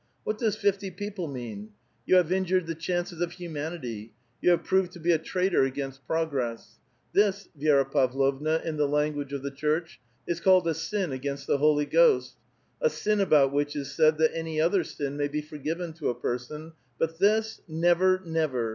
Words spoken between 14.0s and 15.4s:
that any other sin may be